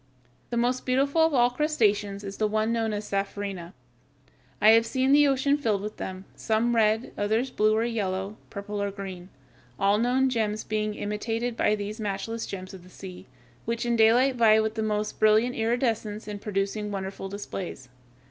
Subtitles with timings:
[0.49, 3.73] The most beautiful of all crustaceans is the one known as Sapphirina.
[4.59, 8.81] I have seen the ocean filled with them; some red, others blue or yellow, purple
[8.81, 9.29] or green,
[9.77, 13.27] all known gems being imitated by these matchless gems of the sea,
[13.65, 17.87] which in daylight vie with the most brilliant iridescence in producing wonderful displays.